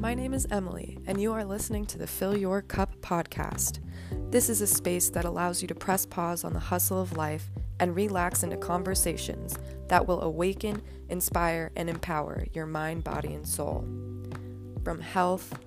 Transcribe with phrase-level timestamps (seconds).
[0.00, 3.80] My name is Emily, and you are listening to the Fill Your Cup podcast.
[4.30, 7.50] This is a space that allows you to press pause on the hustle of life
[7.80, 9.58] and relax into conversations
[9.88, 13.84] that will awaken, inspire, and empower your mind, body, and soul.
[14.84, 15.58] From health,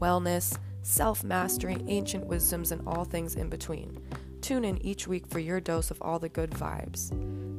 [0.00, 3.96] wellness, self mastery, ancient wisdoms, and all things in between.
[4.40, 7.12] Tune in each week for your dose of all the good vibes.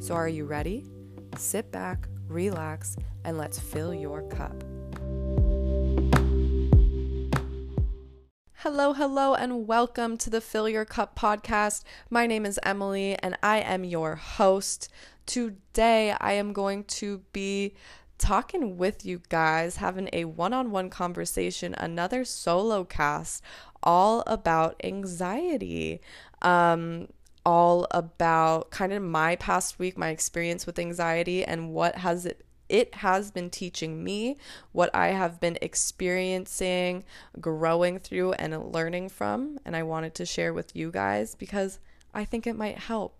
[0.04, 0.86] So, are you ready?
[1.38, 4.66] Sit back, relax, and let's fill your cup.
[8.64, 11.82] Hello, hello, and welcome to the Fill Your Cup podcast.
[12.10, 14.90] My name is Emily, and I am your host.
[15.26, 17.74] Today, I am going to be
[18.18, 23.42] talking with you guys, having a one on one conversation, another solo cast,
[23.82, 26.02] all about anxiety.
[26.42, 27.08] Um,
[27.46, 32.46] all about kind of my past week, my experience with anxiety, and what has it
[32.70, 34.38] it has been teaching me
[34.72, 37.04] what I have been experiencing,
[37.42, 39.60] growing through, and learning from.
[39.66, 41.80] And I wanted to share with you guys because
[42.14, 43.16] I think it might help.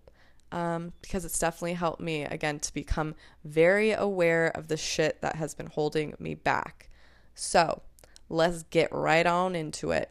[0.52, 5.36] Um, because it's definitely helped me again to become very aware of the shit that
[5.36, 6.90] has been holding me back.
[7.36, 7.82] So
[8.28, 10.10] let's get right on into it.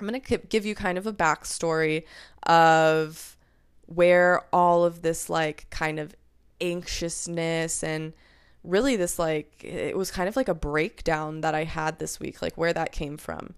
[0.00, 2.04] I'm going to give you kind of a backstory
[2.44, 3.36] of
[3.86, 6.14] where all of this, like, kind of
[6.60, 8.14] anxiousness and
[8.64, 12.42] really this like it was kind of like a breakdown that I had this week,
[12.42, 13.54] like where that came from.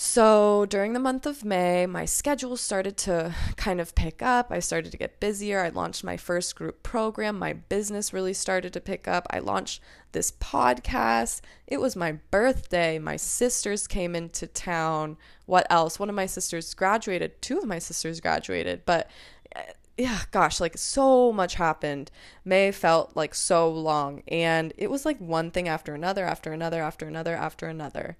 [0.00, 4.52] So, during the month of May, my schedule started to kind of pick up.
[4.52, 5.58] I started to get busier.
[5.58, 7.36] I launched my first group program.
[7.36, 9.26] My business really started to pick up.
[9.30, 11.40] I launched this podcast.
[11.66, 13.00] It was my birthday.
[13.00, 15.16] My sisters came into town.
[15.46, 15.98] What else?
[15.98, 17.42] One of my sisters graduated.
[17.42, 18.82] Two of my sisters graduated.
[18.86, 19.10] But
[19.56, 22.10] eh, yeah, gosh, like so much happened.
[22.44, 26.80] May felt like so long and it was like one thing after another after another
[26.80, 28.16] after another after another.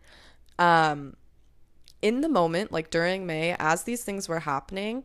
[0.58, 1.16] Um
[2.02, 5.04] in the moment, like during May, as these things were happening,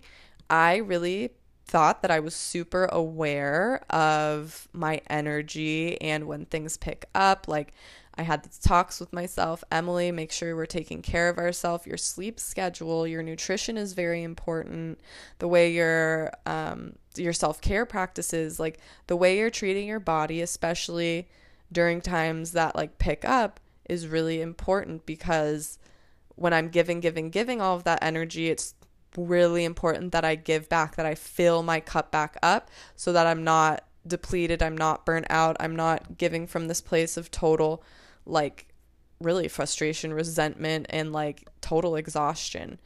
[0.49, 1.31] I really
[1.65, 7.73] thought that I was super aware of my energy and when things pick up, like
[8.15, 9.63] I had these talks with myself.
[9.71, 11.87] Emily, make sure we're taking care of ourselves.
[11.87, 14.99] Your sleep schedule, your nutrition is very important.
[15.39, 20.41] The way your um, your self care practices, like the way you're treating your body,
[20.41, 21.27] especially
[21.71, 23.59] during times that like pick up,
[23.89, 25.79] is really important because
[26.35, 28.75] when I'm giving, giving, giving all of that energy, it's
[29.17, 33.27] really important that I give back, that I fill my cup back up so that
[33.27, 37.83] I'm not depleted, I'm not burnt out, I'm not giving from this place of total
[38.25, 38.67] like
[39.19, 42.79] really frustration, resentment, and like total exhaustion.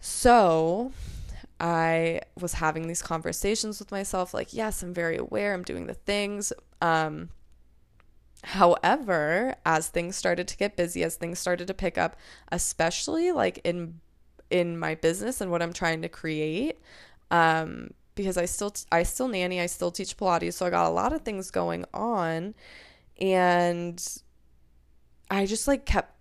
[0.00, 0.92] So
[1.58, 5.94] I was having these conversations with myself like, yes, I'm very aware, I'm doing the
[5.94, 6.52] things.
[6.82, 7.30] Um,
[8.44, 12.16] however, as things started to get busy, as things started to pick up,
[12.52, 14.00] especially like in
[14.48, 16.78] in my business and what I'm trying to create,
[17.32, 20.90] um, because I still I still nanny, I still teach Pilates, so I got a
[20.90, 22.54] lot of things going on
[23.18, 24.02] and
[25.30, 26.16] I just like kept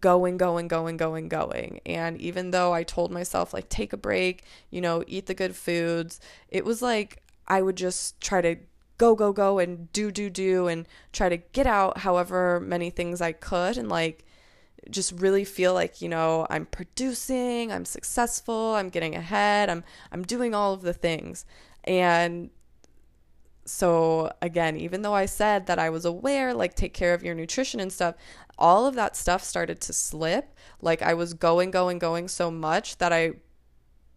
[0.00, 1.80] going, going, going, going, going.
[1.86, 5.54] And even though I told myself, like, take a break, you know, eat the good
[5.54, 8.56] foods, it was like I would just try to
[8.98, 13.20] go, go, go and do, do, do and try to get out however many things
[13.20, 14.24] I could and like
[14.90, 20.22] just really feel like, you know, I'm producing, I'm successful, I'm getting ahead, I'm I'm
[20.22, 21.44] doing all of the things.
[21.84, 22.50] And
[23.66, 27.34] so again, even though I said that I was aware, like take care of your
[27.34, 28.14] nutrition and stuff,
[28.58, 30.54] all of that stuff started to slip.
[30.80, 33.32] Like I was going, going, going so much that I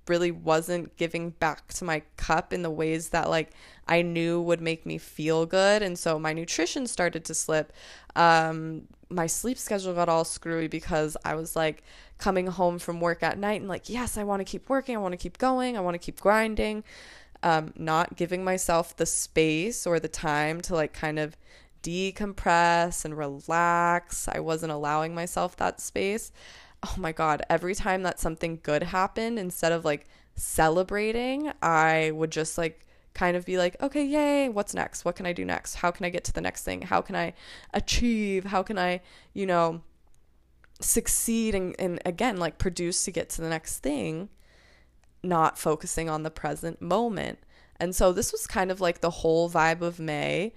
[0.08, 3.52] really wasn't giving back to my cup in the ways that like
[3.88, 5.82] I knew would make me feel good.
[5.82, 7.74] And so my nutrition started to slip.
[8.16, 11.84] Um, my sleep schedule got all screwy because I was like
[12.18, 14.96] coming home from work at night and like, yes, I want to keep working.
[14.96, 15.78] I want to keep going.
[15.78, 16.84] I want to keep grinding
[17.44, 21.38] um, not giving myself the space or the time to like kind of
[21.84, 24.28] decompress and relax.
[24.28, 26.32] I wasn't allowing myself that space.
[26.84, 32.32] Oh my God, every time that something good happened, instead of like celebrating, I would
[32.32, 35.04] just like kind of be like, okay, yay, what's next?
[35.04, 35.76] What can I do next?
[35.76, 36.84] How can I get to the next thing?
[36.84, 37.34] How can I
[37.74, 38.46] achieve?
[38.46, 39.02] How can I,
[39.34, 39.82] you know,
[40.80, 44.30] succeed and, and again, like produce to get to the next thing?
[45.24, 47.40] Not focusing on the present moment.
[47.80, 50.54] And so this was kind of like the whole vibe of May.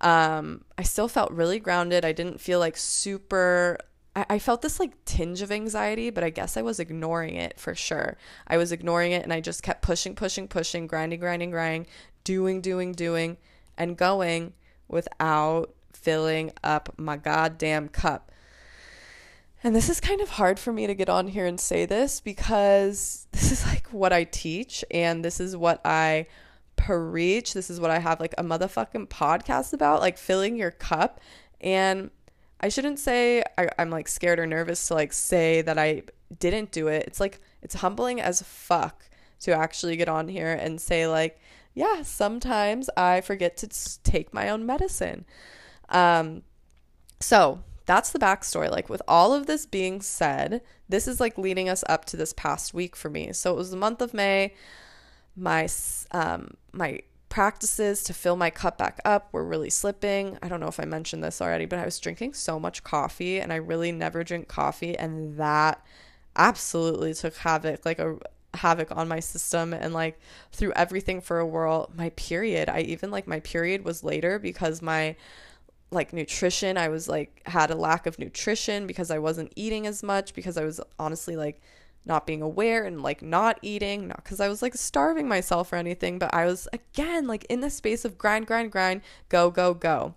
[0.00, 2.04] Um, I still felt really grounded.
[2.04, 3.78] I didn't feel like super.
[4.14, 7.58] I, I felt this like tinge of anxiety, but I guess I was ignoring it
[7.58, 8.16] for sure.
[8.46, 11.86] I was ignoring it and I just kept pushing, pushing, pushing, grinding, grinding, grinding,
[12.24, 13.36] doing, doing, doing,
[13.78, 14.52] and going
[14.88, 18.30] without filling up my goddamn cup.
[19.66, 22.20] And this is kind of hard for me to get on here and say this
[22.20, 26.28] because this is like what I teach and this is what I
[26.76, 27.52] preach.
[27.52, 31.20] This is what I have like a motherfucking podcast about, like filling your cup.
[31.60, 32.12] And
[32.60, 36.04] I shouldn't say I, I'm like scared or nervous to like say that I
[36.38, 37.02] didn't do it.
[37.08, 39.02] It's like it's humbling as fuck
[39.40, 41.40] to actually get on here and say like,
[41.74, 45.24] yeah, sometimes I forget to take my own medicine.
[45.88, 46.42] Um,
[47.18, 48.70] so that's the backstory.
[48.70, 52.32] Like, with all of this being said, this is like leading us up to this
[52.32, 53.32] past week for me.
[53.32, 54.54] So it was the month of May.
[55.36, 55.68] My
[56.10, 60.38] um, my practices to fill my cup back up were really slipping.
[60.42, 63.40] I don't know if I mentioned this already, but I was drinking so much coffee,
[63.40, 65.84] and I really never drink coffee, and that
[66.34, 68.18] absolutely took havoc, like a
[68.54, 70.18] havoc on my system and like
[70.52, 71.90] through everything for a whirl.
[71.94, 75.16] My period, I even like my period was later because my
[75.90, 80.02] like nutrition, I was like had a lack of nutrition because I wasn't eating as
[80.02, 81.60] much because I was honestly like
[82.04, 85.76] not being aware and like not eating, not because I was like starving myself or
[85.76, 89.74] anything, but I was again like in the space of grind, grind, grind, go, go,
[89.74, 90.14] go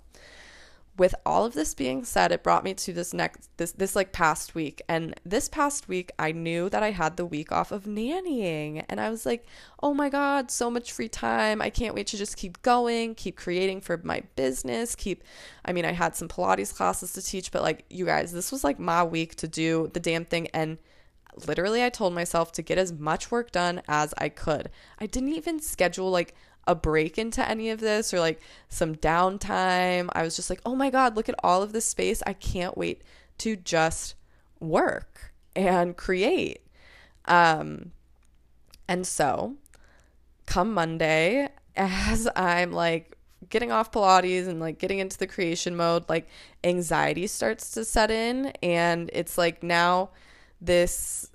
[1.00, 4.12] with all of this being said, it brought me to this next this this like
[4.12, 4.82] past week.
[4.90, 9.00] And this past week I knew that I had the week off of nannying and
[9.00, 9.46] I was like,
[9.82, 11.62] "Oh my god, so much free time.
[11.62, 15.24] I can't wait to just keep going, keep creating for my business, keep
[15.66, 18.64] I mean, I had some pilates classes to teach, but like you guys, this was
[18.64, 20.78] like my week to do the damn thing and
[21.48, 24.70] literally I told myself to get as much work done as I could.
[25.00, 26.34] I didn't even schedule like
[26.70, 28.40] a break into any of this or like
[28.70, 30.08] some downtime.
[30.14, 32.22] I was just like, oh my God, look at all of this space.
[32.28, 33.02] I can't wait
[33.40, 34.14] to just
[34.60, 36.62] work and create.
[37.26, 37.92] Um,
[38.88, 39.56] and so
[40.46, 43.18] come Monday, as I'm like
[43.50, 46.28] getting off Pilates and like getting into the creation mode, like
[46.64, 48.54] anxiety starts to set in.
[48.62, 50.12] And it's like now
[50.62, 51.32] this,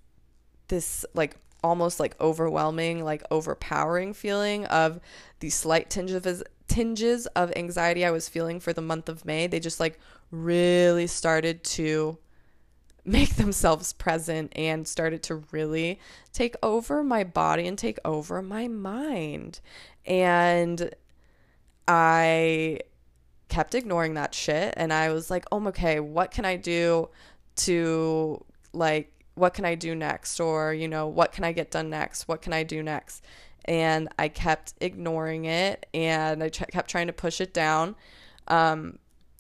[0.68, 1.34] this like
[1.64, 5.00] almost like overwhelming, like overpowering feeling of
[5.40, 9.46] the slight tinge of tinges of anxiety I was feeling for the month of May.
[9.46, 9.98] They just like
[10.30, 12.18] really started to
[13.04, 15.98] make themselves present and started to really
[16.34, 19.60] take over my body and take over my mind.
[20.04, 20.94] And
[21.88, 22.80] I
[23.48, 27.08] kept ignoring that shit and I was like, "Oh, okay, what can I do
[27.56, 28.44] to
[28.74, 30.40] like what can I do next?
[30.40, 32.28] Or, you know, what can I get done next?
[32.28, 33.24] What can I do next?
[33.64, 37.96] And I kept ignoring it and I ch- kept trying to push it down.
[38.48, 38.98] Um,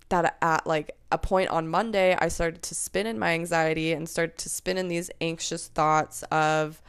[0.08, 4.08] that at like a point on Monday, I started to spin in my anxiety and
[4.08, 6.82] started to spin in these anxious thoughts of,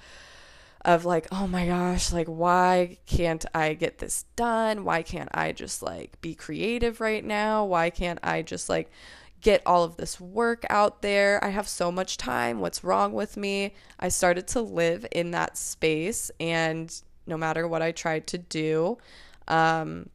[0.84, 4.84] of like, oh my gosh, like, why can't I get this done?
[4.84, 7.66] Why can't I just like be creative right now?
[7.66, 8.92] Why can't I just like,
[9.46, 11.42] get all of this work out there.
[11.44, 12.60] I have so much time.
[12.60, 13.76] What's wrong with me?
[14.00, 16.92] I started to live in that space, and
[17.28, 18.98] no matter what I tried to do,
[19.48, 20.10] um,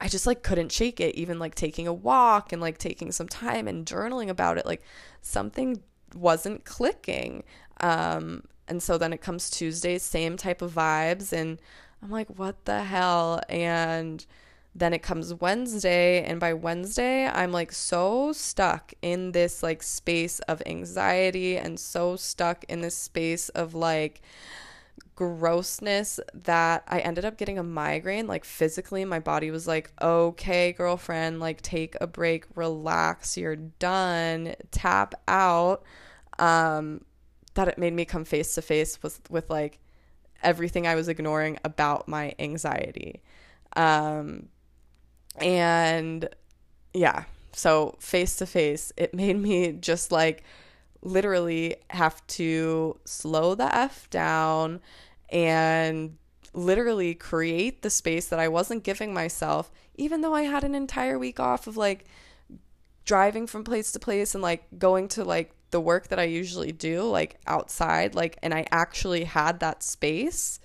[0.00, 1.16] I just like couldn't shake it.
[1.16, 4.82] Even like taking a walk and like taking some time and journaling about it, like
[5.22, 5.82] something
[6.14, 7.42] wasn't clicking.
[7.80, 11.60] Um, and so then it comes Tuesday, same type of vibes, and
[12.00, 13.40] I'm like, what the hell?
[13.48, 14.24] And
[14.74, 20.38] then it comes Wednesday, and by Wednesday, I'm like so stuck in this like space
[20.40, 24.22] of anxiety and so stuck in this space of like
[25.16, 28.26] grossness that I ended up getting a migraine.
[28.26, 34.54] Like physically, my body was like, okay, girlfriend, like take a break, relax, you're done,
[34.70, 35.82] tap out.
[36.38, 37.04] Um,
[37.54, 39.80] that it made me come face to face with with like
[40.42, 43.20] everything I was ignoring about my anxiety.
[43.76, 44.48] Um,
[45.36, 46.28] and
[46.92, 50.44] yeah, so face to face, it made me just like
[51.02, 54.80] literally have to slow the F down
[55.30, 56.16] and
[56.52, 61.18] literally create the space that I wasn't giving myself, even though I had an entire
[61.18, 62.04] week off of like
[63.04, 66.72] driving from place to place and like going to like the work that I usually
[66.72, 70.58] do, like outside, like, and I actually had that space.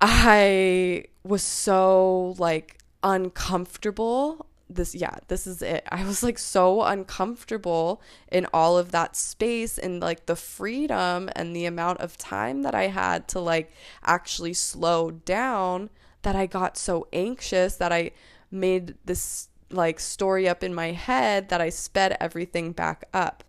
[0.00, 4.46] I was so like uncomfortable.
[4.68, 5.84] This yeah this is it.
[5.90, 11.54] I was like so uncomfortable in all of that space and like the freedom and
[11.54, 13.72] the amount of time that i had to like
[14.04, 15.90] actually slow down
[16.22, 18.12] that i got so anxious that i
[18.50, 23.42] made this like story up in my head that i sped everything back up.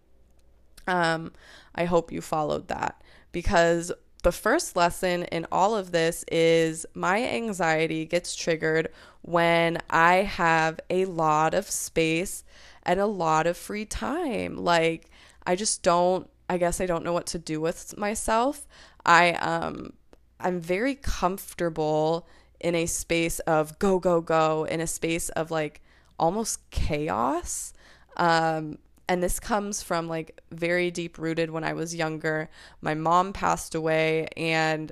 [0.87, 1.33] Um
[1.75, 2.99] i hope you followed that
[3.31, 3.91] because
[4.23, 8.89] the first lesson in all of this is my anxiety gets triggered
[9.21, 12.43] when I have a lot of space
[12.83, 14.57] and a lot of free time.
[14.57, 15.09] Like,
[15.45, 18.67] I just don't, I guess I don't know what to do with myself.
[19.05, 19.93] I, um,
[20.39, 22.27] I'm very comfortable
[22.59, 25.81] in a space of go, go, go, in a space of like
[26.19, 27.73] almost chaos.
[28.17, 28.77] Um,
[29.11, 32.49] and this comes from like very deep rooted when I was younger.
[32.79, 34.89] My mom passed away and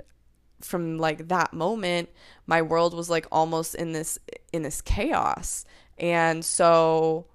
[0.60, 2.10] from like that moment
[2.46, 4.20] my world was like almost in this
[4.52, 5.64] in this chaos.
[5.98, 7.28] And so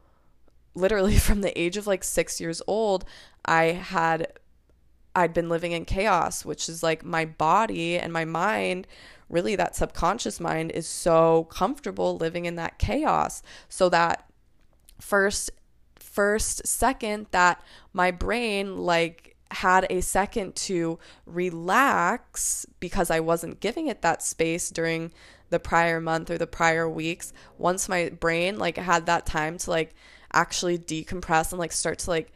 [0.74, 3.06] literally from the age of like 6 years old,
[3.46, 4.34] I had
[5.16, 8.86] I'd been living in chaos, which is like my body and my mind
[9.30, 14.28] really that subconscious mind is so comfortable living in that chaos so that
[15.00, 15.50] first
[16.14, 17.60] first second that
[17.92, 24.70] my brain like had a second to relax because I wasn't giving it that space
[24.70, 25.12] during
[25.50, 27.32] the prior month or the prior weeks.
[27.58, 29.94] Once my brain like had that time to like
[30.32, 32.32] actually decompress and like start to like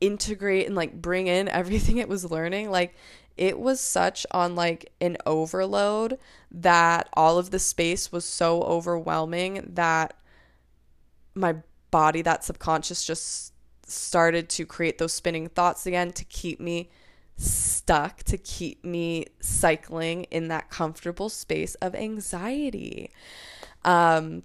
[0.00, 2.94] integrate and like bring in everything it was learning like
[3.36, 6.18] it was such on like an overload
[6.50, 10.14] that all of the space was so overwhelming that
[11.34, 11.54] my
[11.92, 13.52] body, that subconscious, just
[13.86, 16.90] started to create those spinning thoughts again to keep me
[17.36, 23.10] stuck, to keep me cycling in that comfortable space of anxiety.
[23.84, 24.42] Um,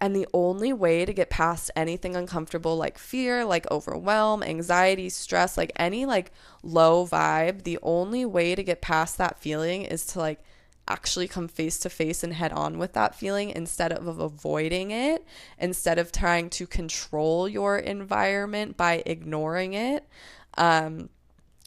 [0.00, 5.58] and the only way to get past anything uncomfortable like fear, like overwhelm, anxiety, stress,
[5.58, 6.32] like any like
[6.62, 10.42] low vibe, the only way to get past that feeling is to like
[10.90, 15.24] actually come face to face and head on with that feeling instead of avoiding it,
[15.58, 20.04] instead of trying to control your environment by ignoring it.
[20.58, 21.08] Um,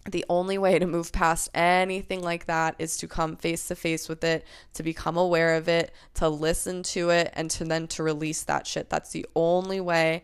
[0.10, 4.10] the only way to move past anything like that is to come face to face
[4.10, 8.04] with it, to become aware of it, to listen to it, and to then to
[8.04, 8.90] release that shit.
[8.90, 10.24] That's the only way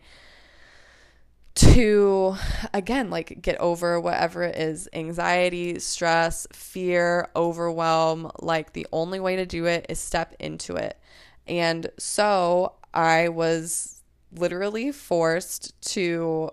[1.54, 2.36] to
[2.72, 9.34] again like get over whatever it is anxiety stress fear overwhelm like the only way
[9.36, 10.98] to do it is step into it.
[11.46, 14.02] And so i was
[14.32, 16.50] literally forced to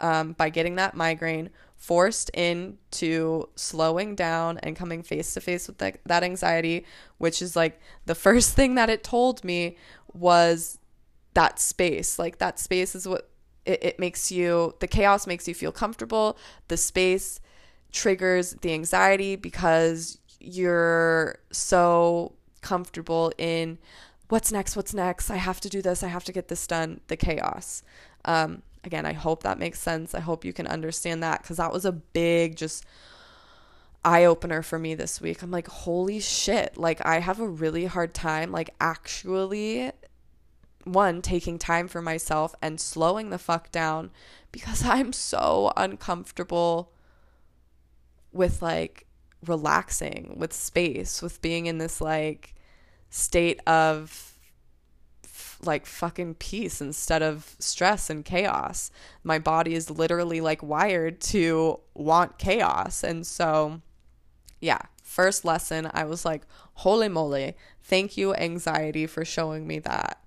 [0.00, 5.78] um, by getting that migraine forced into slowing down and coming face to face with
[5.78, 6.84] that, that anxiety
[7.18, 9.76] which is like the first thing that it told me
[10.14, 10.78] was
[11.34, 12.18] that space.
[12.18, 13.29] Like that space is what
[13.64, 16.38] it, it makes you, the chaos makes you feel comfortable.
[16.68, 17.40] The space
[17.92, 23.78] triggers the anxiety because you're so comfortable in
[24.28, 25.30] what's next, what's next.
[25.30, 27.00] I have to do this, I have to get this done.
[27.08, 27.82] The chaos.
[28.24, 30.14] Um, again, I hope that makes sense.
[30.14, 32.84] I hope you can understand that because that was a big, just
[34.04, 35.42] eye opener for me this week.
[35.42, 36.76] I'm like, holy shit.
[36.78, 39.92] Like, I have a really hard time, like, actually
[40.84, 44.10] one, taking time for myself and slowing the fuck down
[44.52, 46.92] because I'm so uncomfortable
[48.32, 49.06] with like
[49.46, 52.54] relaxing, with space, with being in this like
[53.10, 54.30] state of
[55.62, 58.90] like fucking peace instead of stress and chaos.
[59.22, 63.04] My body is literally like wired to want chaos.
[63.04, 63.80] And so,
[64.60, 66.42] yeah, first lesson, I was like,
[66.74, 70.22] holy moly, thank you, anxiety, for showing me that.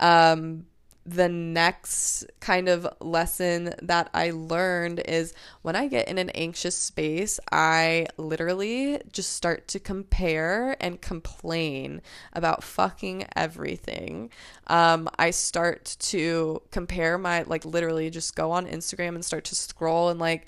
[0.00, 0.66] Um,
[1.08, 6.76] the next kind of lesson that I learned is when I get in an anxious
[6.76, 14.30] space, I literally just start to compare and complain about fucking everything.
[14.66, 19.54] Um, I start to compare my, like, literally just go on Instagram and start to
[19.54, 20.46] scroll and, like,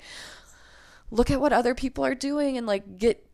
[1.09, 3.25] look at what other people are doing and, like, get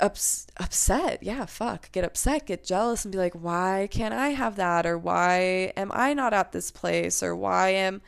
[0.00, 1.22] ups- upset.
[1.22, 1.90] Yeah, fuck.
[1.92, 4.86] Get upset, get jealous, and be like, why can't I have that?
[4.86, 7.22] Or why am I not at this place?
[7.22, 8.02] Or why am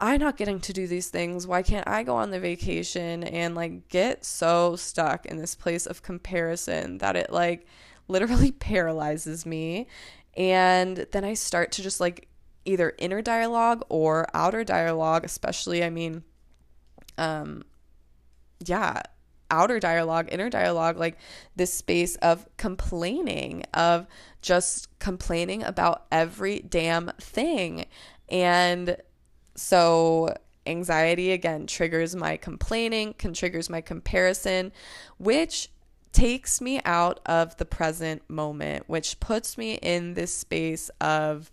[0.00, 1.46] I not getting to do these things?
[1.46, 3.24] Why can't I go on the vacation?
[3.24, 7.66] And like get so stuck in this place of comparison that it like
[8.08, 9.86] literally paralyzes me.
[10.36, 12.28] And then I start to just like
[12.64, 16.22] either inner dialogue or outer dialogue, especially, I mean,
[17.18, 17.64] um,
[18.64, 19.02] yeah,
[19.50, 21.18] outer dialogue, inner dialogue, like
[21.56, 24.06] this space of complaining, of
[24.42, 27.86] just complaining about every damn thing.
[28.28, 28.96] And
[29.54, 30.34] so
[30.66, 34.72] anxiety again triggers my complaining, can triggers my comparison,
[35.18, 35.68] which
[36.12, 41.50] takes me out of the present moment, which puts me in this space of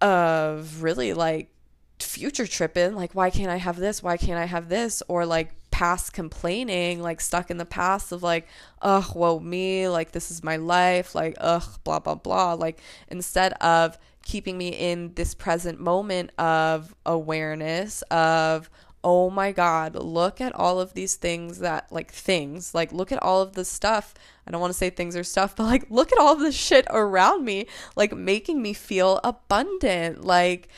[0.00, 1.50] of really like
[1.98, 5.54] future tripping like why can't i have this why can't i have this or like
[5.74, 8.46] past complaining, like stuck in the past of like,
[8.80, 12.52] ugh, whoa, me, like this is my life, like, ugh, blah, blah, blah.
[12.52, 18.70] Like, instead of keeping me in this present moment of awareness, of,
[19.02, 23.20] oh my God, look at all of these things that, like, things, like, look at
[23.20, 24.14] all of the stuff.
[24.46, 26.86] I don't want to say things or stuff, but like, look at all the shit
[26.88, 27.66] around me,
[27.96, 30.24] like, making me feel abundant.
[30.24, 30.68] Like,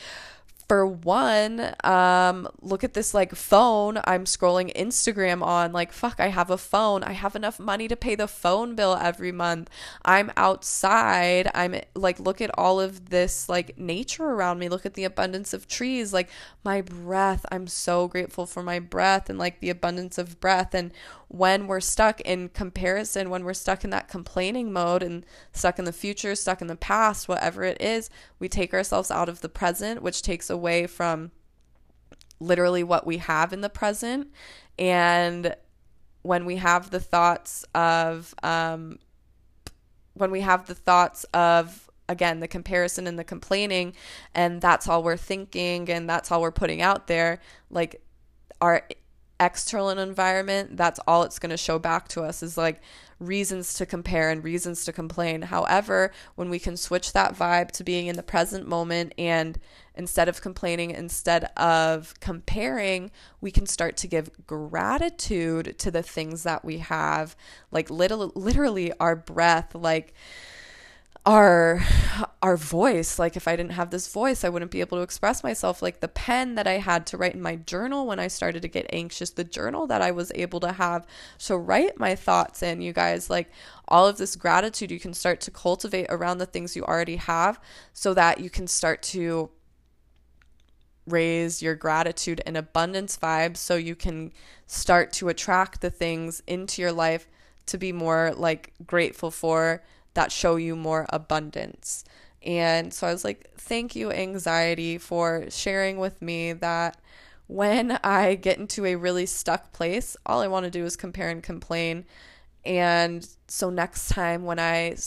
[0.67, 5.71] for one, um, look at this like phone I'm scrolling Instagram on.
[5.71, 7.03] Like, fuck, I have a phone.
[7.03, 9.69] I have enough money to pay the phone bill every month.
[10.03, 11.49] I'm outside.
[11.55, 14.67] I'm like, look at all of this like nature around me.
[14.67, 16.11] Look at the abundance of trees.
[16.11, 16.29] Like,
[16.67, 17.45] my breath.
[17.49, 20.73] I'm so grateful for my breath and like the abundance of breath.
[20.73, 20.91] And
[21.29, 25.85] when we're stuck in comparison, when we're stuck in that complaining mode and stuck in
[25.85, 29.47] the future, stuck in the past, whatever it is, we take ourselves out of the
[29.47, 30.56] present, which takes away
[30.87, 31.31] from
[32.39, 34.31] literally what we have in the present.
[34.77, 35.55] And
[36.21, 38.99] when we have the thoughts of, um,
[40.13, 43.93] when we have the thoughts of, again, the comparison and the complaining,
[44.33, 48.01] and that's all we're thinking and that's all we're putting out there, like
[48.61, 48.83] our
[49.39, 52.81] external environment, that's all it's going to show back to us is like
[53.19, 55.43] reasons to compare and reasons to complain.
[55.43, 59.59] However, when we can switch that vibe to being in the present moment and
[59.97, 63.11] instead of complaining, instead of comparing,
[63.41, 67.35] we can start to give gratitude to the things that we have,
[67.71, 70.13] like little, literally our breath, like
[71.27, 71.81] our
[72.41, 73.19] our voice.
[73.19, 75.81] Like if i didn't have this voice i wouldn't be able to express myself.
[75.81, 78.67] Like the pen that i had to write in my journal when i started to
[78.69, 81.05] get anxious the journal that i was able to have
[81.39, 83.29] to write my thoughts in you guys.
[83.29, 83.51] Like
[83.89, 87.59] all of this gratitude you can start to cultivate around the things you already have
[87.91, 89.49] so that you can start to
[91.07, 94.31] raise your gratitude and abundance vibes so you can
[94.65, 97.27] start to attract the things into your life
[97.65, 99.81] to be more like grateful for
[100.13, 102.03] that show you more abundance.
[102.43, 106.99] And so I was like, thank you, anxiety, for sharing with me that
[107.47, 111.29] when I get into a really stuck place, all I want to do is compare
[111.29, 112.05] and complain.
[112.67, 114.97] And so next time when I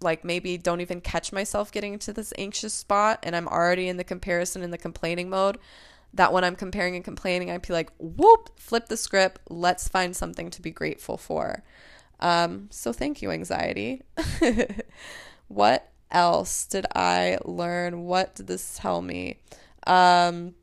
[0.00, 3.98] like maybe don't even catch myself getting into this anxious spot and I'm already in
[3.98, 5.58] the comparison and the complaining mode,
[6.14, 9.42] that when I'm comparing and complaining, I'd be like, whoop, flip the script.
[9.50, 11.62] Let's find something to be grateful for.
[12.20, 14.00] Um, so thank you, anxiety.
[15.48, 18.04] what else did I learn?
[18.04, 19.40] What did this tell me?
[19.86, 20.54] Um,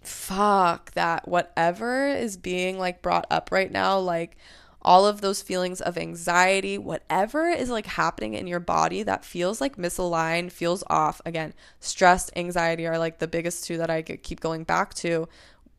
[0.00, 1.28] fuck that.
[1.28, 4.38] Whatever is being like brought up right now, like
[4.82, 9.60] all of those feelings of anxiety, whatever is like happening in your body that feels
[9.60, 11.20] like misaligned, feels off.
[11.26, 15.28] Again, stress, anxiety are like the biggest two that I keep going back to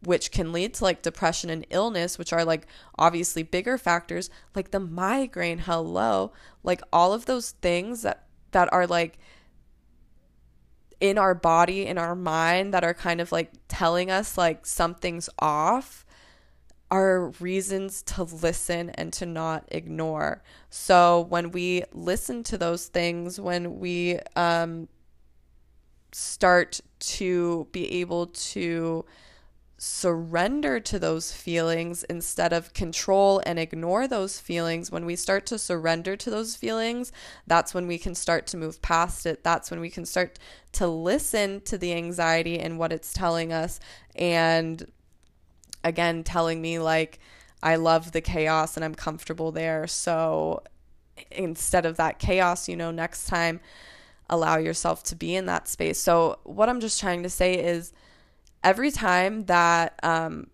[0.04, 2.66] which can lead to like depression and illness, which are like
[2.98, 6.32] obviously bigger factors, like the migraine, hello,
[6.64, 9.20] like all of those things that that are like
[11.00, 15.30] in our body, in our mind, that are kind of like telling us like something's
[15.40, 16.06] off
[16.92, 20.44] are reasons to listen and to not ignore.
[20.70, 24.90] So when we listen to those things, when we um,
[26.12, 29.06] start to be able to
[29.78, 35.58] surrender to those feelings instead of control and ignore those feelings, when we start to
[35.58, 37.14] surrender to those feelings,
[37.48, 39.46] that's when we can start to move past it.
[39.46, 40.38] That's when we can start
[40.74, 43.80] to listen to the anxiety and what it's telling us.
[44.14, 44.92] And
[45.84, 47.20] again, telling me, like,
[47.64, 49.88] I love the chaos and I'm comfortable there.
[49.88, 50.64] So
[51.30, 53.60] instead of that chaos, you know, next time,
[54.30, 56.00] allow yourself to be in that space.
[56.00, 57.94] So, what I'm just trying to say is,
[58.64, 60.48] every time that um,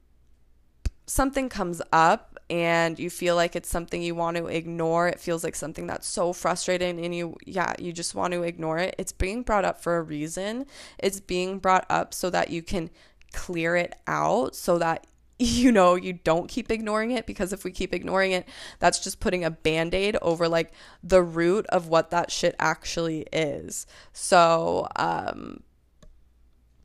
[1.06, 5.44] something comes up and you feel like it's something you want to ignore, it feels
[5.44, 8.96] like something that's so frustrating and you, yeah, you just want to ignore it.
[8.98, 10.66] It's being brought up for a reason.
[10.98, 12.90] It's being brought up so that you can
[13.34, 15.06] clear it out so that
[15.40, 18.48] you know you don't keep ignoring it because if we keep ignoring it
[18.80, 20.72] that's just putting a band-aid over like
[21.04, 25.62] the root of what that shit actually is so um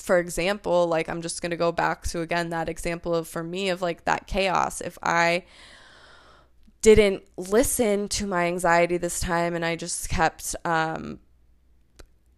[0.03, 3.43] for example, like I'm just going to go back to again that example of for
[3.43, 4.81] me of like that chaos.
[4.81, 5.45] If I
[6.83, 11.21] didn't listen to my anxiety this time and I just kept um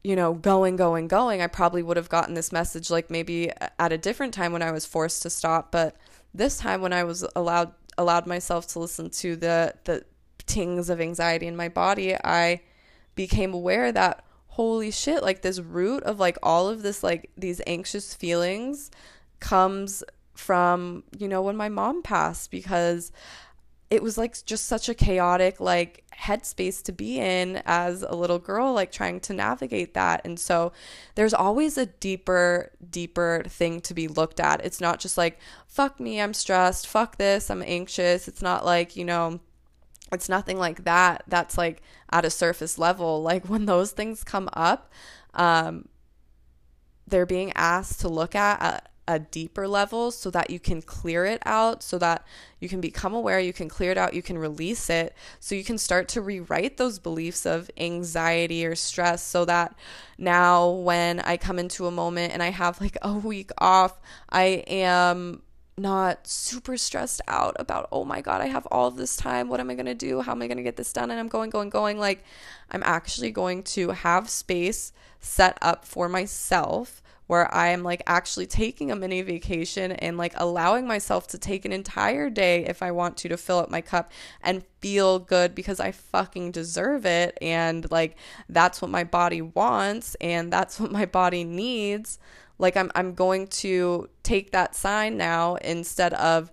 [0.05, 3.91] you know, going, going, going, I probably would have gotten this message like maybe at
[3.91, 5.73] a different time when I was forced to stop.
[5.73, 5.97] But
[6.35, 10.05] this time when I was allowed allowed myself to listen to the the
[10.47, 12.61] tings of anxiety in my body, I
[13.15, 17.61] became aware that holy shit, like this root of like all of this, like these
[17.67, 18.91] anxious feelings
[19.41, 23.11] comes from, you know, when my mom passed because
[23.95, 28.41] it was like just such a chaotic like headspace to be in as a little
[28.41, 30.21] girl like trying to navigate that.
[30.25, 30.73] And so
[31.15, 34.65] there's always a deeper deeper thing to be looked at.
[34.65, 36.89] It's not just like fuck me i'm stressed.
[36.89, 38.27] Fuck this i'm anxious.
[38.27, 39.39] It's not like you know
[40.11, 41.81] it's nothing like that that's like
[42.11, 43.23] at a surface level.
[43.23, 44.93] Like when those things come up
[45.35, 45.89] um
[47.07, 51.25] they're being asked to look at, at a deeper level so that you can clear
[51.25, 52.27] it out, so that
[52.59, 55.65] you can become aware, you can clear it out, you can release it, so you
[55.65, 59.75] can start to rewrite those beliefs of anxiety or stress so that
[60.17, 64.65] now when I come into a moment and I have like a week off, I
[64.67, 65.43] am
[65.77, 69.49] not super stressed out about, oh my God, I have all this time.
[69.49, 70.21] What am I going to do?
[70.21, 71.11] How am I going to get this done?
[71.11, 71.99] And I'm going, going, going.
[71.99, 72.23] Like,
[72.71, 78.91] I'm actually going to have space set up for myself where I'm like actually taking
[78.91, 83.17] a mini vacation and like allowing myself to take an entire day if I want
[83.19, 87.39] to to fill up my cup and feel good because I fucking deserve it.
[87.41, 88.17] And like
[88.49, 92.19] that's what my body wants and that's what my body needs.
[92.59, 96.53] Like I'm I'm going to take that sign now instead of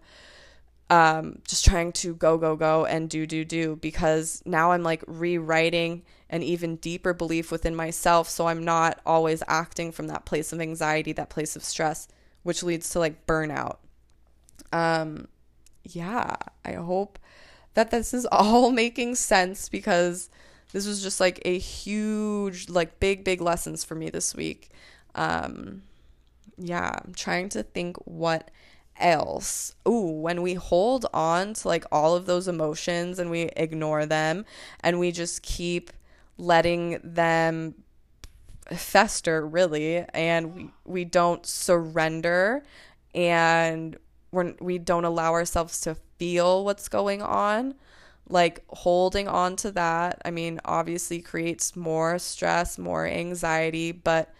[0.91, 5.01] um, just trying to go, go, go and do, do, do because now I'm like
[5.07, 8.27] rewriting an even deeper belief within myself.
[8.27, 12.09] So I'm not always acting from that place of anxiety, that place of stress,
[12.43, 13.77] which leads to like burnout.
[14.73, 15.29] Um,
[15.83, 17.17] yeah, I hope
[17.73, 20.29] that this is all making sense because
[20.73, 24.71] this was just like a huge, like big, big lessons for me this week.
[25.15, 25.83] Um,
[26.57, 28.51] yeah, I'm trying to think what
[29.01, 29.75] else.
[29.87, 34.45] Ooh, when we hold on to like all of those emotions and we ignore them
[34.81, 35.91] and we just keep
[36.37, 37.75] letting them
[38.69, 42.63] fester really and we, we don't surrender
[43.13, 43.97] and
[44.31, 47.75] we're, we don't allow ourselves to feel what's going on
[48.29, 54.33] like holding on to that i mean obviously creates more stress more anxiety but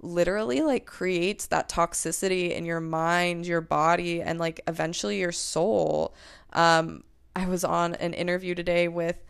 [0.00, 6.14] literally like creates that toxicity in your mind, your body, and like eventually your soul.
[6.52, 9.22] Um, I was on an interview today with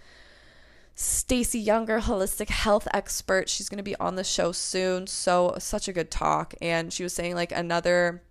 [0.95, 3.49] Stacy Younger, holistic health expert.
[3.49, 5.07] She's going to be on the show soon.
[5.07, 6.55] So, such a good talk.
[6.61, 8.23] And she was saying like another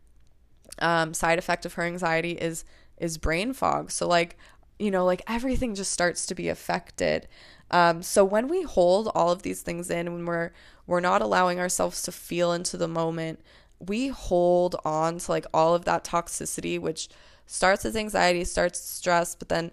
[0.80, 2.65] um, side effect of her anxiety is
[2.97, 3.91] is brain fog.
[3.91, 4.38] So like,
[4.80, 7.28] you know, like everything just starts to be affected.
[7.69, 10.52] Um, so when we hold all of these things in, when we're
[10.88, 13.39] we're not allowing ourselves to feel into the moment,
[13.80, 17.10] we hold on to like all of that toxicity, which
[17.45, 19.71] starts as anxiety, starts stress, but then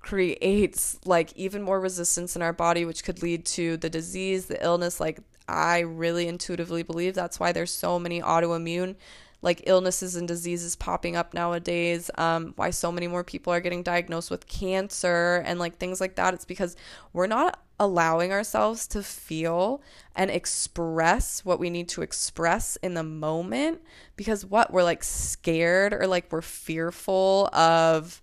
[0.00, 4.62] creates like even more resistance in our body, which could lead to the disease, the
[4.64, 5.00] illness.
[5.00, 8.96] Like, I really intuitively believe that's why there's so many autoimmune
[9.42, 13.82] like illnesses and diseases popping up nowadays, um, why so many more people are getting
[13.82, 16.32] diagnosed with cancer and like things like that.
[16.32, 16.76] It's because
[17.12, 19.82] we're not allowing ourselves to feel
[20.14, 23.80] and express what we need to express in the moment
[24.16, 24.72] because what?
[24.72, 28.22] We're like scared or like we're fearful of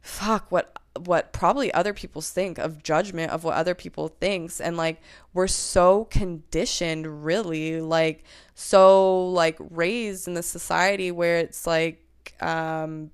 [0.00, 4.60] fuck what what probably other people think of judgment of what other people thinks.
[4.60, 5.00] And like
[5.32, 12.04] we're so conditioned really like so like raised in the society where it's like
[12.40, 13.10] um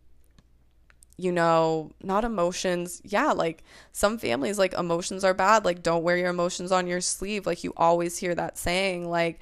[1.19, 3.03] you know not emotions.
[3.05, 5.65] Yeah like some families like emotions are bad.
[5.65, 7.45] Like don't wear your emotions on your sleeve.
[7.47, 9.41] Like you always hear that saying like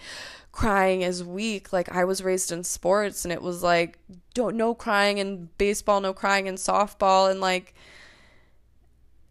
[0.57, 1.73] crying is weak.
[1.73, 3.99] Like I was raised in sports and it was like
[4.33, 7.31] don't no crying in baseball, no crying in softball.
[7.31, 7.75] And like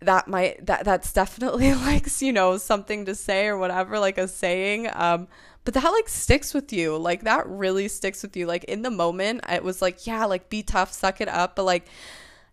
[0.02, 4.28] that might that that's definitely like you know something to say or whatever like a
[4.28, 4.88] saying.
[4.94, 5.28] Um
[5.64, 6.96] but that like sticks with you.
[6.96, 8.46] Like that really sticks with you.
[8.46, 11.56] Like in the moment it was like yeah like be tough suck it up.
[11.56, 11.88] But like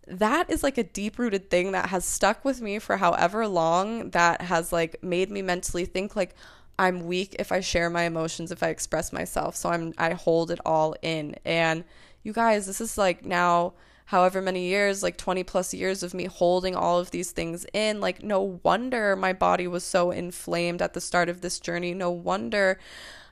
[0.06, 4.10] that is like a deep rooted thing that has stuck with me for however long
[4.10, 6.34] that has like made me mentally think like
[6.78, 9.54] I'm weak if I share my emotions, if I express myself.
[9.56, 11.36] So I'm I hold it all in.
[11.44, 11.84] And
[12.22, 13.74] you guys, this is like now
[14.06, 18.00] however many years, like 20 plus years of me holding all of these things in.
[18.00, 21.94] Like no wonder my body was so inflamed at the start of this journey.
[21.94, 22.78] No wonder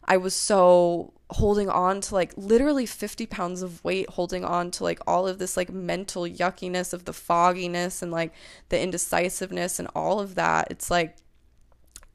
[0.05, 4.85] I was so holding on to like literally 50 pounds of weight, holding on to
[4.85, 8.33] like all of this like mental yuckiness of the fogginess and like
[8.69, 10.69] the indecisiveness and all of that.
[10.71, 11.17] It's like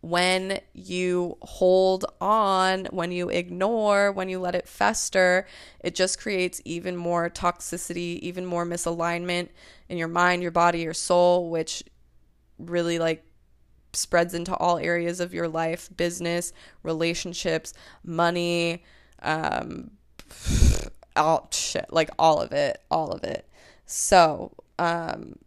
[0.02, 5.48] when you hold on, when you ignore, when you let it fester,
[5.80, 9.50] it just creates even more toxicity, even more misalignment
[9.90, 11.84] in your mind, your body, your soul, which
[12.60, 13.26] really like
[13.94, 17.74] spreads into all areas of your life business, relationships,
[18.04, 18.84] money,
[19.26, 19.92] um,
[21.16, 23.48] all shit, like all of it, all of it.
[23.86, 25.38] So, um,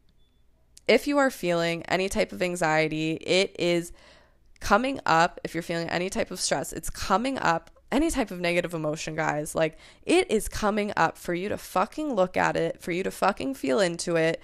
[0.87, 3.93] if you are feeling any type of anxiety, it is
[4.61, 5.41] coming up.
[5.45, 7.71] If you're feeling any type of stress, it's coming up.
[7.91, 12.13] Any type of negative emotion, guys, like it is coming up for you to fucking
[12.13, 14.43] look at it, for you to fucking feel into it.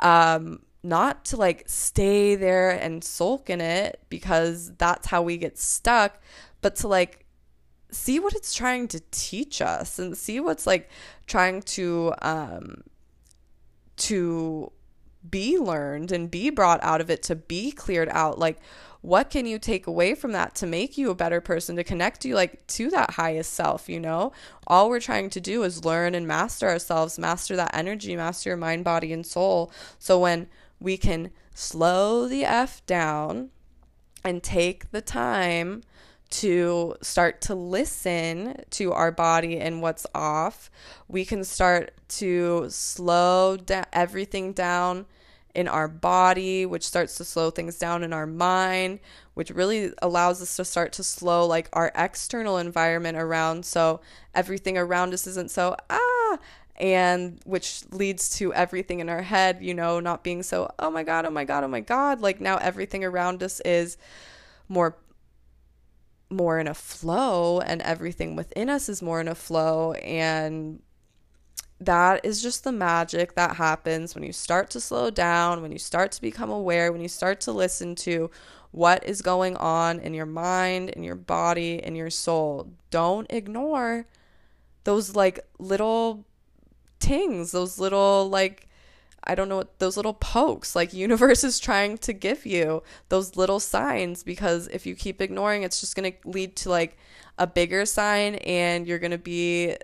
[0.00, 5.58] Um, not to like stay there and sulk in it because that's how we get
[5.58, 6.22] stuck,
[6.62, 7.25] but to like
[7.96, 10.88] see what it's trying to teach us and see what's like
[11.26, 12.82] trying to um
[13.96, 14.70] to
[15.28, 18.38] be learned and be brought out of it to be cleared out.
[18.38, 18.58] Like
[19.00, 22.24] what can you take away from that to make you a better person to connect
[22.24, 24.32] you like to that highest self you know?
[24.66, 28.56] All we're trying to do is learn and master ourselves master that energy master your
[28.56, 29.72] mind body and soul.
[29.98, 33.50] So when we can slow the f down
[34.22, 35.82] and take the time
[36.30, 40.70] to start to listen to our body and what's off.
[41.08, 45.06] We can start to slow down everything down
[45.54, 49.00] in our body, which starts to slow things down in our mind,
[49.34, 54.00] which really allows us to start to slow like our external environment around so
[54.34, 56.38] everything around us isn't so ah
[56.78, 61.02] and which leads to everything in our head, you know, not being so oh my
[61.02, 63.96] god, oh my god, oh my god, like now everything around us is
[64.68, 64.96] more
[66.30, 70.80] more in a flow and everything within us is more in a flow and
[71.80, 75.78] that is just the magic that happens when you start to slow down, when you
[75.78, 78.30] start to become aware, when you start to listen to
[78.70, 82.72] what is going on in your mind, in your body, in your soul.
[82.90, 84.06] Don't ignore
[84.84, 86.24] those like little
[86.98, 88.65] tings, those little like
[89.26, 93.36] I don't know what those little pokes like universe is trying to give you those
[93.36, 96.96] little signs because if you keep ignoring it's just going to lead to like
[97.38, 99.76] a bigger sign and you're going to be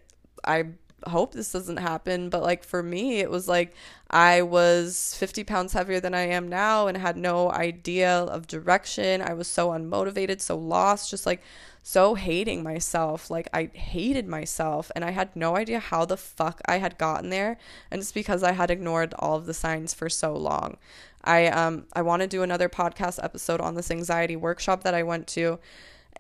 [0.45, 0.67] I
[1.07, 3.75] hope this doesn't happen but like for me it was like
[4.13, 9.23] I was 50 pounds heavier than I am now and had no idea of direction.
[9.23, 11.43] I was so unmotivated, so lost, just like
[11.83, 13.31] so hating myself.
[13.31, 17.31] Like I hated myself and I had no idea how the fuck I had gotten
[17.31, 17.57] there.
[17.91, 20.77] And it's because I had ignored all of the signs for so long.
[21.25, 25.03] I um I want to do another podcast episode on this anxiety workshop that I
[25.03, 25.59] went to.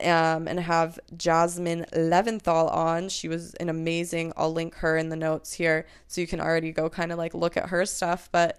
[0.01, 3.09] Um, and have Jasmine Leventhal on.
[3.09, 4.33] She was an amazing.
[4.37, 7.35] I'll link her in the notes here so you can already go kind of like
[7.35, 8.29] look at her stuff.
[8.33, 8.59] But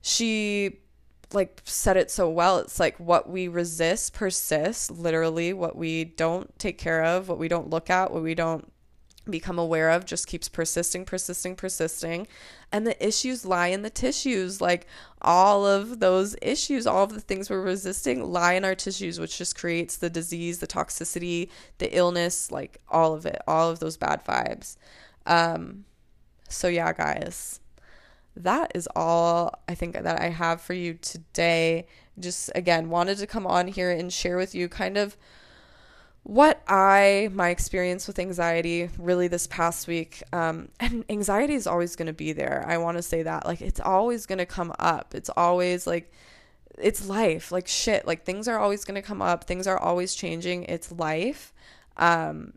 [0.00, 0.78] she
[1.32, 2.58] like said it so well.
[2.58, 5.52] It's like what we resist persists, literally.
[5.52, 8.72] What we don't take care of, what we don't look at, what we don't
[9.30, 12.26] become aware of just keeps persisting, persisting, persisting.
[12.72, 14.60] And the issues lie in the tissues.
[14.60, 14.86] Like
[15.22, 19.38] all of those issues, all of the things we're resisting lie in our tissues, which
[19.38, 23.96] just creates the disease, the toxicity, the illness, like all of it, all of those
[23.96, 24.76] bad vibes.
[25.26, 25.84] Um,
[26.48, 27.60] so, yeah, guys
[28.36, 31.86] that is all I think that I have for you today.
[32.18, 35.16] Just again, wanted to come on here and share with you kind of
[36.22, 40.22] what I, my experience with anxiety really this past week.
[40.32, 42.64] Um, and anxiety is always going to be there.
[42.66, 43.46] I want to say that.
[43.46, 45.14] Like, it's always going to come up.
[45.14, 46.12] It's always like,
[46.78, 47.50] it's life.
[47.50, 48.06] Like, shit.
[48.06, 49.44] Like, things are always going to come up.
[49.44, 50.64] Things are always changing.
[50.64, 51.52] It's life.
[51.96, 52.54] Um,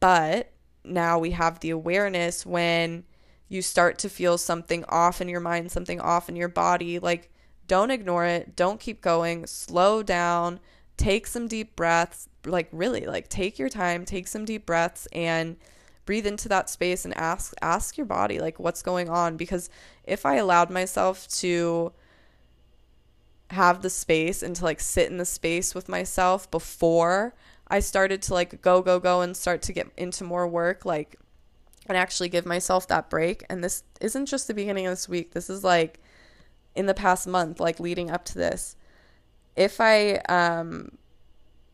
[0.00, 0.52] but
[0.84, 3.04] now we have the awareness when
[3.48, 7.30] you start to feel something off in your mind, something off in your body, like
[7.66, 8.56] don't ignore it.
[8.56, 9.46] Don't keep going.
[9.46, 10.60] Slow down.
[10.96, 12.28] Take some deep breaths.
[12.44, 15.56] Like really, like take your time, take some deep breaths and
[16.04, 19.70] breathe into that space and ask ask your body like what's going on because
[20.02, 21.92] if I allowed myself to
[23.50, 27.36] have the space and to like sit in the space with myself before
[27.68, 31.20] I started to like go go go and start to get into more work like
[31.86, 33.44] and actually give myself that break.
[33.48, 36.00] And this isn't just the beginning of this week, this is like
[36.74, 38.76] in the past month, like leading up to this.
[39.56, 40.92] If I, um,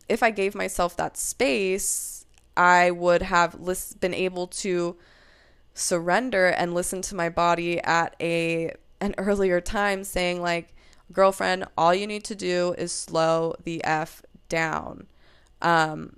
[0.08, 2.24] if I gave myself that space,
[2.56, 4.96] I would have lis- been able to
[5.74, 10.74] surrender and listen to my body at a an earlier time saying like
[11.12, 15.06] girlfriend all you need to do is slow the f down
[15.62, 16.16] um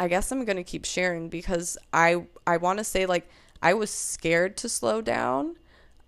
[0.00, 3.28] I guess I'm to keep sharing because I I want to say like
[3.60, 5.56] I was scared to slow down.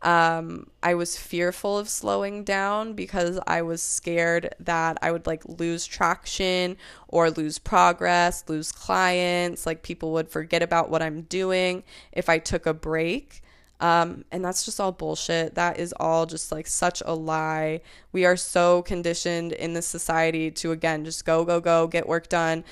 [0.02, 5.44] Um, I was fearful of slowing down because I was scared that I would like
[5.44, 11.84] lose traction or lose progress, lose clients, like people would forget about what I'm doing
[12.10, 13.42] if I took a break.
[13.80, 15.54] Um, and that's just all bullshit.
[15.54, 17.80] That is all just like such a lie.
[18.12, 22.28] We are so conditioned in this society to, again, just go, go, go, get work
[22.28, 22.64] done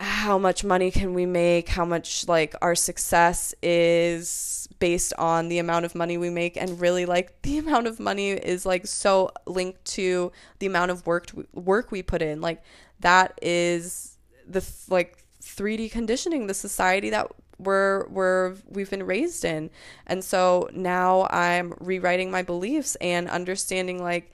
[0.00, 5.58] how much money can we make, how much like our success is based on the
[5.58, 9.30] amount of money we make and really like the amount of money is like so
[9.46, 12.40] linked to the amount of work work we put in.
[12.40, 12.62] Like
[13.00, 14.16] that is
[14.48, 19.68] the like 3D conditioning, the society that we're we're we've been raised in.
[20.06, 24.32] And so now I'm rewriting my beliefs and understanding like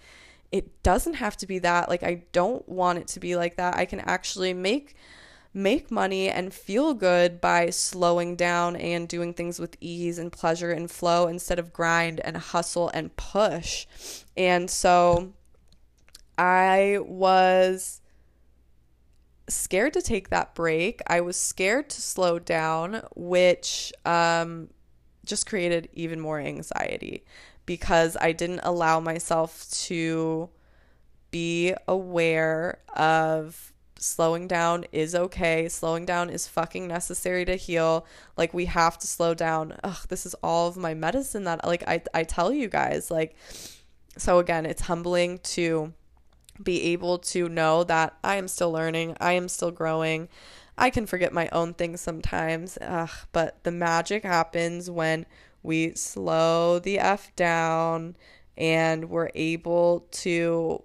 [0.53, 1.89] it doesn't have to be that.
[1.89, 3.77] Like I don't want it to be like that.
[3.77, 4.95] I can actually make
[5.57, 10.71] make money and feel good by slowing down and doing things with ease and pleasure
[10.71, 13.87] and flow instead of grind and hustle and push.
[14.37, 15.33] And so
[16.37, 18.03] I was
[19.49, 21.01] scared to take that break.
[21.07, 24.69] I was scared to slow down, which um,
[25.25, 27.25] just created even more anxiety
[27.65, 30.51] because I didn't allow myself to
[31.31, 35.69] be aware of slowing down is okay.
[35.69, 38.07] Slowing down is fucking necessary to heal.
[38.37, 39.77] Like we have to slow down.
[39.83, 43.37] Ugh, this is all of my medicine that like I I tell you guys like
[44.19, 45.93] so again, it's humbling to
[46.63, 50.29] be able to know that I am still learning, I am still growing.
[50.79, 52.79] I can forget my own things sometimes.
[52.81, 55.27] Ugh, but the magic happens when
[55.63, 58.17] we slow the F down
[58.57, 60.83] and we're able to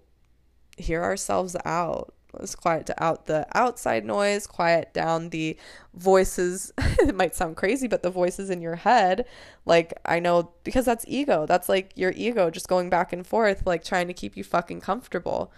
[0.78, 5.58] hear ourselves out Let's quiet to out the outside noise, quiet down the
[5.94, 6.72] voices.
[6.78, 9.26] it might sound crazy, but the voices in your head,
[9.66, 11.46] like I know because that's ego.
[11.46, 14.82] That's like your ego just going back and forth, like trying to keep you fucking
[14.82, 15.52] comfortable.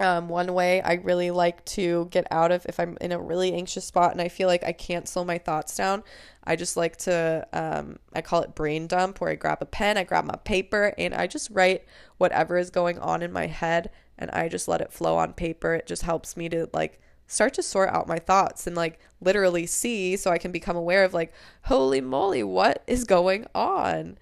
[0.00, 3.52] Um, one way I really like to get out of if I'm in a really
[3.52, 6.02] anxious spot and I feel like I can't slow my thoughts down,
[6.44, 9.98] I just like to, um, I call it brain dump, where I grab a pen,
[9.98, 11.84] I grab my paper, and I just write
[12.16, 13.90] whatever is going on in my head
[14.22, 15.74] and I just let it flow on paper.
[15.74, 19.66] It just helps me to like start to sort out my thoughts and like literally
[19.66, 21.32] see so I can become aware of like,
[21.64, 24.16] holy moly, what is going on?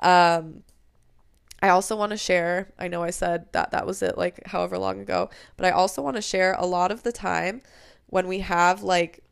[0.00, 0.62] Um,
[1.62, 4.78] I also want to share, I know I said that that was it like however
[4.78, 7.62] long ago, but I also want to share a lot of the time
[8.08, 9.22] when we have like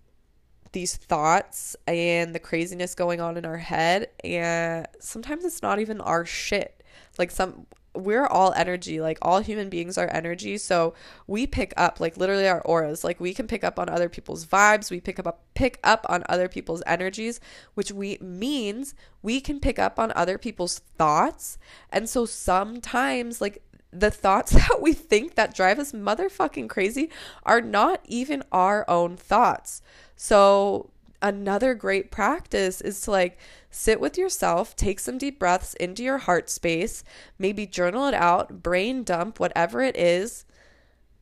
[0.72, 6.00] these thoughts and the craziness going on in our head and sometimes it's not even
[6.00, 6.82] our shit.
[7.18, 10.94] Like some we're all energy like all human beings are energy so
[11.26, 13.04] we pick up like literally our auras.
[13.04, 16.24] Like we can pick up on other people's vibes we pick up pick up on
[16.28, 17.40] other people's energies
[17.74, 21.58] which we means we can pick up on other people's thoughts.
[21.90, 27.10] And so sometimes like the thoughts that we think that drive us motherfucking crazy
[27.44, 29.82] are not even our own thoughts.
[30.16, 30.90] So
[31.22, 33.38] another great practice is to like
[33.74, 37.02] sit with yourself, take some deep breaths into your heart space,
[37.38, 40.44] maybe journal it out, brain dump, whatever it is.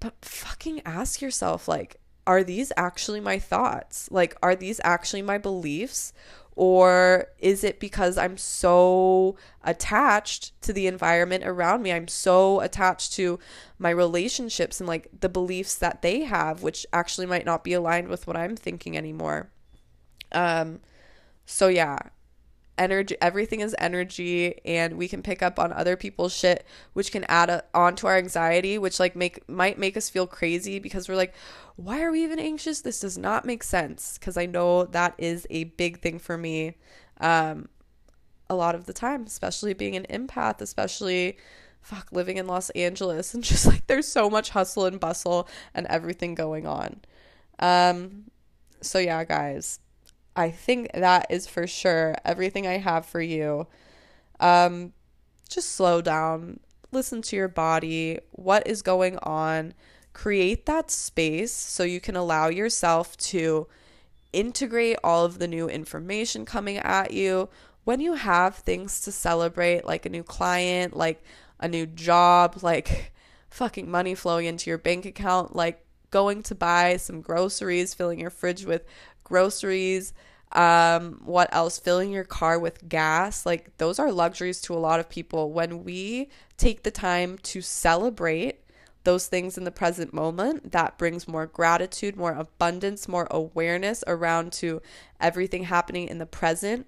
[0.01, 4.09] But fucking ask yourself, like, are these actually my thoughts?
[4.11, 6.12] Like, are these actually my beliefs?
[6.55, 11.91] Or is it because I'm so attached to the environment around me?
[11.93, 13.38] I'm so attached to
[13.79, 18.09] my relationships and like the beliefs that they have, which actually might not be aligned
[18.09, 19.51] with what I'm thinking anymore.
[20.33, 20.81] Um,
[21.47, 21.99] so yeah,
[22.83, 27.25] energy everything is energy and we can pick up on other people's shit which can
[27.29, 31.09] add a, on to our anxiety which like make might make us feel crazy because
[31.09, 31.35] we're like
[31.77, 32.81] why are we even anxious?
[32.81, 34.18] This does not make sense.
[34.18, 36.75] Because i know that is a big thing for me
[37.21, 37.68] um
[38.51, 41.38] a lot of the time especially being an empath especially
[41.81, 45.87] fuck living in los angeles and just like there's so much hustle and bustle and
[45.87, 47.01] everything going on.
[47.59, 48.25] Um
[48.81, 49.79] so yeah guys
[50.35, 53.66] I think that is for sure everything I have for you.
[54.40, 54.92] Um,
[55.49, 59.75] just slow down, listen to your body, what is going on,
[60.12, 63.66] create that space so you can allow yourself to
[64.33, 67.49] integrate all of the new information coming at you.
[67.85, 71.23] When you have things to celebrate, like a new client, like
[71.61, 73.12] a new job, like
[73.51, 78.31] fucking money flowing into your bank account, like going to buy some groceries, filling your
[78.31, 78.85] fridge with
[79.25, 80.13] groceries.
[80.53, 81.79] Um, what else?
[81.79, 83.46] Filling your car with gas.
[83.46, 85.53] Like, those are luxuries to a lot of people.
[85.53, 88.59] When we take the time to celebrate
[89.05, 94.53] those things in the present moment, that brings more gratitude, more abundance, more awareness around
[94.53, 94.81] to
[95.21, 96.87] everything happening in the present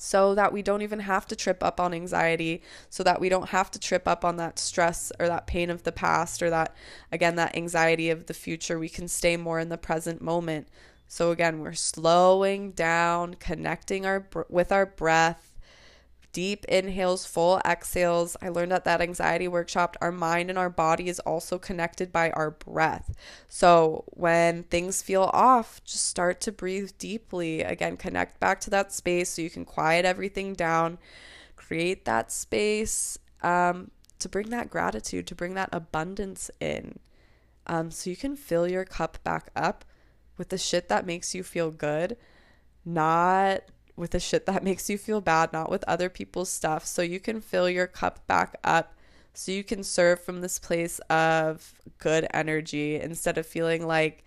[0.00, 3.48] so that we don't even have to trip up on anxiety, so that we don't
[3.48, 6.74] have to trip up on that stress or that pain of the past or that,
[7.12, 8.78] again, that anxiety of the future.
[8.78, 10.68] We can stay more in the present moment.
[11.08, 15.56] So again, we're slowing down, connecting our with our breath,
[16.34, 18.36] deep inhales, full exhales.
[18.42, 22.30] I learned at that anxiety workshop, our mind and our body is also connected by
[22.32, 23.14] our breath.
[23.48, 27.62] So when things feel off, just start to breathe deeply.
[27.62, 30.98] Again, connect back to that space so you can quiet everything down,
[31.56, 36.98] create that space um, to bring that gratitude, to bring that abundance in.
[37.66, 39.86] Um, so you can fill your cup back up
[40.38, 42.16] with the shit that makes you feel good,
[42.84, 43.64] not
[43.96, 46.86] with the shit that makes you feel bad, not with other people's stuff.
[46.86, 48.94] So you can fill your cup back up
[49.34, 54.24] so you can serve from this place of good energy instead of feeling like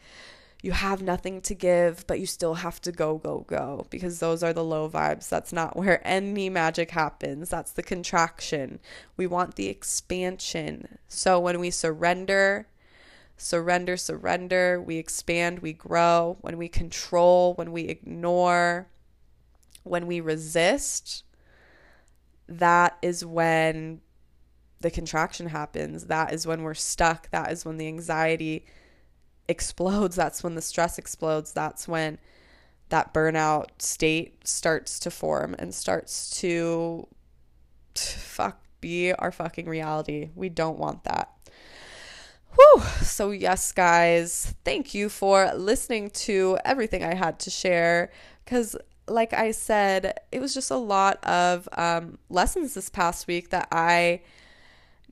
[0.61, 4.43] you have nothing to give, but you still have to go, go, go, because those
[4.43, 5.27] are the low vibes.
[5.27, 7.49] That's not where any magic happens.
[7.49, 8.79] That's the contraction.
[9.17, 10.99] We want the expansion.
[11.07, 12.67] So when we surrender,
[13.41, 16.37] surrender, surrender, we expand, we grow.
[16.41, 18.87] When we control, when we ignore,
[19.83, 21.23] when we resist,
[22.47, 24.01] that is when
[24.81, 26.05] the contraction happens.
[26.05, 27.29] That is when we're stuck.
[27.31, 28.65] That is when the anxiety
[29.47, 30.15] explodes.
[30.15, 31.53] That's when the stress explodes.
[31.53, 32.19] That's when
[32.89, 37.07] that burnout state starts to form and starts to
[37.95, 40.29] fuck be our fucking reality.
[40.35, 41.31] We don't want that.
[42.55, 42.81] Whew.
[43.01, 48.11] So, yes, guys, thank you for listening to everything I had to share
[48.43, 48.75] because
[49.07, 53.67] like I said, it was just a lot of um, lessons this past week that
[53.71, 54.21] I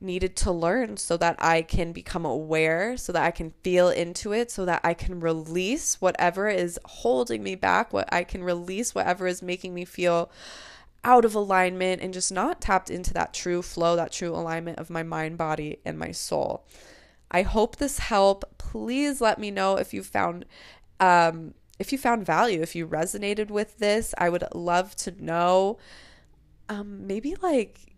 [0.00, 4.32] needed to learn so that I can become aware, so that I can feel into
[4.32, 8.94] it, so that I can release whatever is holding me back, what I can release
[8.94, 10.30] whatever is making me feel
[11.04, 14.90] out of alignment and just not tapped into that true flow, that true alignment of
[14.90, 16.64] my mind, body, and my soul.
[17.30, 18.58] I hope this helped.
[18.58, 20.44] Please let me know if you found
[20.98, 25.78] um, if you found value, if you resonated with this, I would love to know.
[26.68, 27.90] Um, maybe like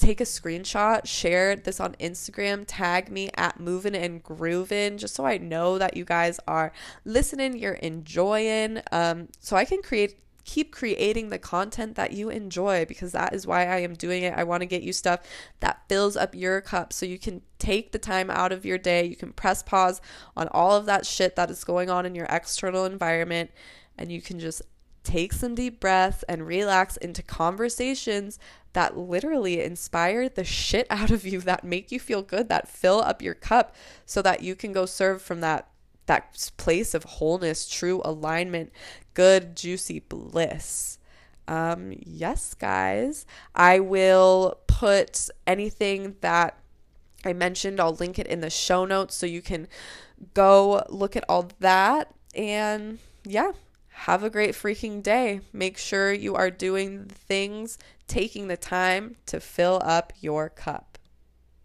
[0.00, 5.26] take a screenshot, share this on Instagram, tag me at moving and grooving, just so
[5.26, 6.72] I know that you guys are
[7.04, 12.84] listening, you're enjoying, um, so I can create keep creating the content that you enjoy
[12.84, 14.34] because that is why I am doing it.
[14.36, 15.20] I want to get you stuff
[15.60, 19.04] that fills up your cup so you can take the time out of your day.
[19.04, 20.00] You can press pause
[20.36, 23.50] on all of that shit that is going on in your external environment
[23.96, 24.62] and you can just
[25.02, 28.38] take some deep breaths and relax into conversations
[28.72, 33.00] that literally inspire the shit out of you that make you feel good that fill
[33.00, 33.74] up your cup
[34.04, 35.68] so that you can go serve from that
[36.06, 38.72] that place of wholeness true alignment
[39.14, 40.98] good, juicy bliss.
[41.46, 46.58] Um, yes, guys, I will put anything that
[47.24, 49.66] I mentioned, I'll link it in the show notes so you can
[50.34, 52.12] go look at all that.
[52.34, 53.52] And yeah,
[53.88, 55.40] have a great freaking day.
[55.52, 60.93] Make sure you are doing things, taking the time to fill up your cup.